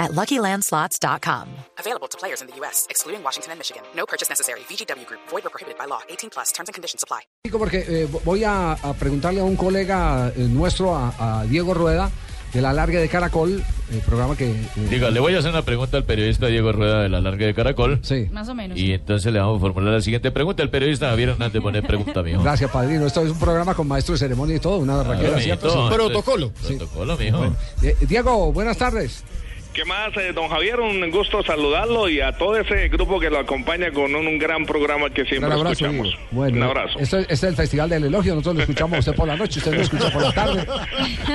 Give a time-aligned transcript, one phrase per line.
[0.00, 1.46] at LuckyLandSlots.com.
[1.78, 3.82] Available to players in the U.S., excluding Washington and Michigan.
[3.94, 4.60] No purchase necessary.
[4.68, 5.20] VGW Group.
[5.30, 6.00] Void or prohibited by law.
[6.08, 6.50] 18 plus.
[6.52, 7.20] Terms and conditions apply.
[7.52, 12.10] Porque eh, voy a, a preguntarle a un colega eh, nuestro, a, a Diego Rueda,
[12.52, 14.50] de la Larga de Caracol, el programa que...
[14.50, 17.46] eh, Diga, le voy a hacer una pregunta al periodista Diego Rueda de la Larga
[17.46, 18.00] de Caracol.
[18.02, 18.26] Sí.
[18.32, 18.76] Más o menos.
[18.76, 20.62] Y entonces le vamos a formular la siguiente pregunta.
[20.64, 22.42] El periodista Javier Hernández pone pregunta, mijo.
[22.42, 23.06] Gracias, padrino.
[23.06, 25.70] Esto es un programa con maestro de ceremonia y todo, una raquera, Claro, ¿cierto?
[25.88, 25.94] Sí.
[25.94, 26.52] Protocolo.
[26.52, 27.44] Protocolo, mijo.
[27.82, 29.22] Eh, Diego, buenas tardes.
[29.72, 30.80] ¿Qué más, eh, don Javier?
[30.80, 34.66] Un gusto saludarlo y a todo ese grupo que lo acompaña con un, un gran
[34.66, 36.06] programa que siempre Un abrazo, escuchamos.
[36.08, 36.22] Diego.
[36.32, 36.98] Bueno, un abrazo.
[36.98, 38.34] Este es el Festival del Elogio.
[38.34, 40.66] Nosotros lo escuchamos a usted por la noche, usted lo escucha por la tarde.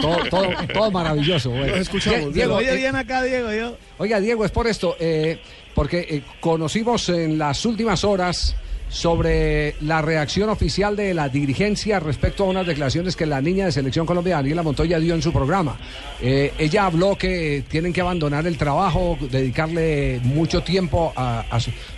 [0.00, 1.50] Todo, todo, todo maravilloso.
[1.50, 1.74] Bueno.
[1.76, 3.76] Die- Diego, Oye eh, bien acá, Diego, yo.
[3.98, 5.38] Oiga, Diego, es por esto, eh,
[5.72, 8.56] porque eh, conocimos en las últimas horas
[8.88, 13.72] sobre la reacción oficial de la dirigencia respecto a unas declaraciones que la niña de
[13.72, 15.76] Selección Colombia, Daniela Montoya, dio en su programa.
[16.20, 21.44] Eh, ella habló que tienen que abandonar el trabajo, dedicarle mucho tiempo a,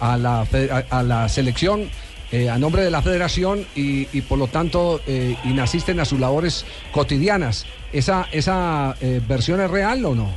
[0.00, 0.46] a la,
[0.90, 1.90] a- la selección.
[2.30, 6.20] eh, a nombre de la federación y, y por lo tanto eh, inasisten a sus
[6.20, 7.64] labores cotidianas.
[7.90, 10.30] ¿Esa, esa eh, versión es real o no?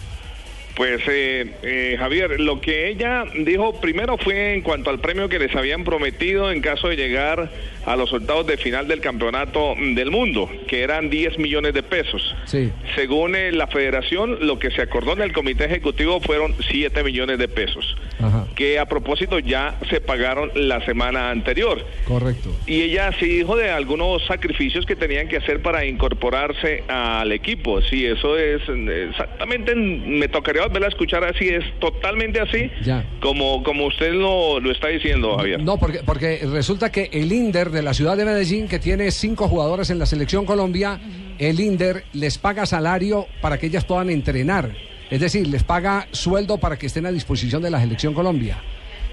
[0.75, 5.37] Pues, eh, eh, Javier, lo que ella dijo primero fue en cuanto al premio que
[5.37, 7.49] les habían prometido en caso de llegar
[7.85, 12.35] a los resultados de final del campeonato del mundo, que eran 10 millones de pesos.
[12.45, 12.71] Sí.
[12.95, 17.37] Según eh, la federación, lo que se acordó en el comité ejecutivo fueron 7 millones
[17.37, 18.30] de pesos, Ajá.
[18.61, 21.83] Que a propósito ya se pagaron la semana anterior.
[22.07, 22.55] Correcto.
[22.67, 27.81] Y ella sí dijo de algunos sacrificios que tenían que hacer para incorporarse al equipo.
[27.81, 28.61] Sí, eso es
[29.09, 33.03] exactamente, me tocaría volver a escuchar así, es totalmente así, Ya.
[33.19, 35.63] como, como usted lo, lo está diciendo, Javier.
[35.63, 39.47] No, porque, porque resulta que el INDER de la ciudad de Medellín, que tiene cinco
[39.47, 40.99] jugadoras en la selección Colombia,
[41.39, 44.69] el INDER les paga salario para que ellas puedan entrenar.
[45.11, 48.59] Es decir, les paga sueldo para que estén a disposición de la selección Colombia.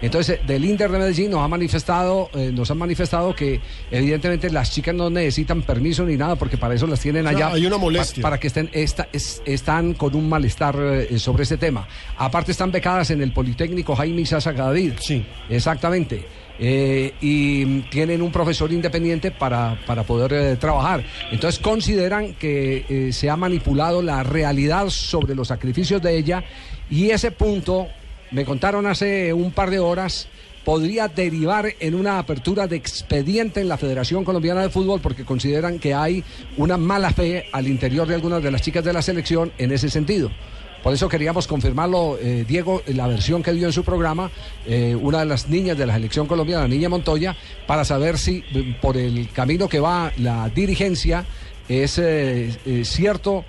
[0.00, 3.60] Entonces, del INDER de Medellín nos ha manifestado, eh, nos han manifestado que
[3.90, 7.46] evidentemente las chicas no necesitan permiso ni nada porque para eso las tienen O sea,
[7.48, 7.56] allá.
[7.56, 8.22] hay una pa- molestia.
[8.22, 11.88] Para, que estén, esta- es- están con un malestar eh, sobre este tema.
[12.16, 14.92] Aparte están becadas en el Politécnico Jaime Isaza David.
[15.00, 15.26] Sí.
[15.48, 16.24] Exactamente.
[16.60, 21.04] Eh, y tienen un profesor independiente para, para poder eh, trabajar.
[21.30, 26.42] Entonces consideran que eh, se ha manipulado la realidad sobre los sacrificios de ella
[26.90, 27.86] y ese punto,
[28.32, 30.26] me contaron hace un par de horas,
[30.64, 35.78] podría derivar en una apertura de expediente en la Federación Colombiana de Fútbol porque consideran
[35.78, 36.24] que hay
[36.56, 39.88] una mala fe al interior de algunas de las chicas de la selección en ese
[39.88, 40.30] sentido.
[40.82, 44.30] Por eso queríamos confirmarlo, eh, Diego, la versión que dio en su programa,
[44.64, 48.44] eh, una de las niñas de la selección colombiana, la niña Montoya, para saber si
[48.54, 51.24] eh, por el camino que va la dirigencia
[51.68, 53.44] es eh, eh, cierto,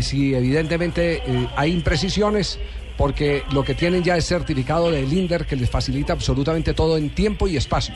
[0.00, 1.22] si evidentemente
[1.54, 2.58] hay imprecisiones,
[2.96, 7.10] porque lo que tienen ya es certificado del INDER que les facilita absolutamente todo en
[7.10, 7.94] tiempo y espacio.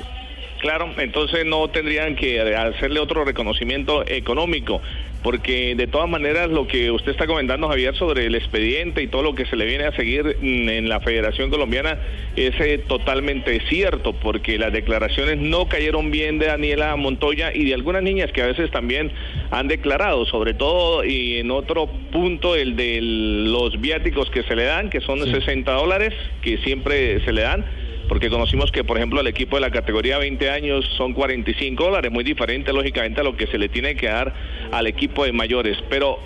[0.60, 4.82] Claro, entonces no tendrían que hacerle otro reconocimiento económico,
[5.22, 9.22] porque de todas maneras lo que usted está comentando, Javier, sobre el expediente y todo
[9.22, 11.98] lo que se le viene a seguir mm, en la Federación Colombiana
[12.36, 17.72] es eh, totalmente cierto, porque las declaraciones no cayeron bien de Daniela Montoya y de
[17.72, 19.10] algunas niñas que a veces también
[19.50, 24.64] han declarado, sobre todo y en otro punto el de los viáticos que se le
[24.64, 27.64] dan, que son 60 dólares, que siempre se le dan
[28.10, 32.10] porque conocimos que, por ejemplo, al equipo de la categoría 20 años son 45 dólares,
[32.10, 34.34] muy diferente, lógicamente, a lo que se le tiene que dar
[34.72, 35.78] al equipo de mayores.
[35.88, 36.18] Pero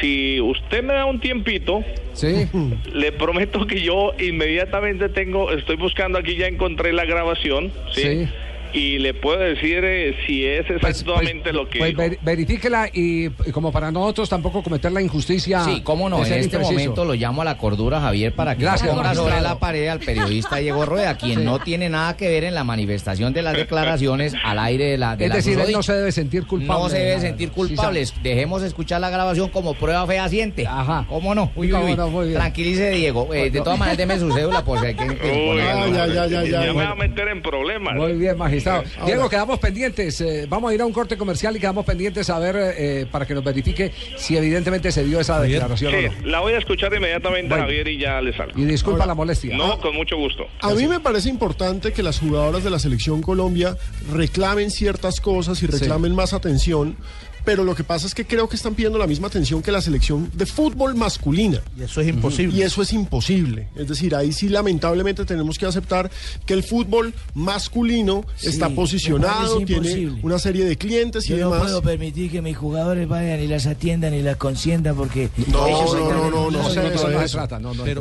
[0.00, 2.46] si usted me da un tiempito, Sí.
[2.94, 8.02] le prometo que yo inmediatamente tengo, estoy buscando aquí, ya encontré la grabación, ¿sí?
[8.02, 8.28] Sí.
[8.72, 12.88] Y le puedo decir eh, si es Pues- exactamente pues- lo que pues ver- verifíquela
[12.92, 15.64] y, y como para nosotros tampoco cometer la injusticia.
[15.64, 16.18] Sí, cómo no.
[16.18, 16.72] En este impreciso.
[16.72, 20.00] momento lo llamo a la cordura, Javier, para que Gracias, ponga sobre la pared al
[20.00, 21.44] periodista Diego Rueda, quien Sí.
[21.44, 25.16] no tiene nada que ver en la manifestación de las declaraciones al aire de la
[25.16, 26.82] de Es la decir, él no se debe sentir culpable.
[26.82, 28.04] No se de debe sentir culpable.
[28.22, 30.66] Dejemos escuchar la grabación como prueba fehaciente.
[30.66, 31.06] Ajá.
[31.08, 31.50] ¿Cómo no?
[31.56, 31.96] Uy, uy.
[32.34, 33.32] Tranquilice, Diego.
[33.32, 36.06] Eh, de todas maneras, deme su cédula por si hay que, que Uy, no, ya,
[36.06, 36.88] ya, ya, ya ya, me bueno.
[36.90, 37.94] va a meter en problemas.
[37.96, 38.57] Muy bien, magistrado.
[38.66, 40.20] Ahora- Diego, quedamos pendientes.
[40.20, 43.26] eh, vamos a ir a un corte comercial y quedamos pendientes a ver eh, para
[43.26, 46.08] que nos verifique si evidentemente se dio esa declaración o no.
[46.10, 47.64] Sí, la voy a escuchar inmediatamente, Bueno.
[47.64, 48.58] Javier, y ya le salgo.
[48.58, 49.56] Y disculpa Ahora- la molestia.
[49.56, 50.44] No, con mucho gusto.
[50.60, 53.76] A mí me parece importante que las jugadoras de la selección Colombia
[54.12, 56.96] reclamen ciertas cosas y reclamen más atención,
[57.48, 59.80] pero lo que pasa es que creo que están pidiendo la misma atención que la
[59.80, 61.62] selección de fútbol masculina.
[61.78, 62.54] Y eso es imposible.
[62.54, 63.68] Y eso es imposible.
[63.74, 66.10] Es decir, ahí sí lamentablemente tenemos que aceptar
[66.44, 71.44] que el fútbol masculino Sí, está posicionado, tiene una serie de clientes y Yo no
[71.52, 71.62] demás.
[71.62, 75.94] puedo permitir que mis jugadores vayan y las atiendan y las consientan porque No, ellos
[75.94, 76.80] no, no, no, no, se
[77.30, 77.58] trata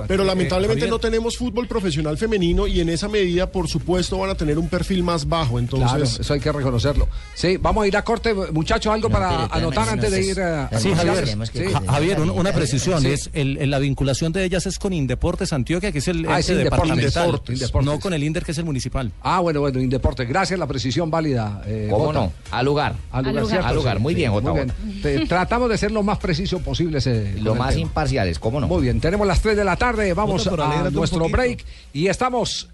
[0.10, 4.36] Pero- lamentablemente no tenemos fútbol profesional femenino y en esa medida, por supuesto, van a
[4.36, 5.58] tener un perfil más bajo.
[5.58, 7.08] Entonces, Claro, eso hay que reconocerlo.
[7.34, 10.42] Sí, vamos a ir a corte, muchachos, algo para espérame, anotar no, antes de ir
[10.42, 10.70] a...
[10.80, 11.28] Sí, Javier.
[11.54, 11.64] Sí.
[11.88, 13.02] Javier, un- una precisión.
[13.02, 13.08] Sí.
[13.10, 16.40] Es el, el- la vinculación de ellas es con Indeportes Antioquia, que es el Ah,
[16.40, 16.90] es Indeportes.
[16.90, 17.86] Indeportes, Indeportes.
[17.86, 19.12] No con el Inder, que es el municipal.
[19.22, 20.26] Ah, bueno, bueno, Indeporte.
[20.26, 21.62] Gracias, la precisión válida.
[21.66, 22.20] eh, ¿Cómo Jota.
[22.20, 22.34] no?
[22.52, 22.96] Al lugar.
[23.12, 23.48] Al lugar, Al lugar.
[23.50, 23.68] ¿cierto?
[23.68, 24.72] Al lugar, muy bien, Jota, bien.
[25.02, 26.98] Te- Tratamos de ser lo más preciso posible.
[27.00, 28.68] ese- Lo más imparciales, ¿cómo no?
[28.68, 31.64] Muy bien, tenemos las 3 de la tarde, vamos Jota, a nuestro break
[31.94, 32.70] y estamos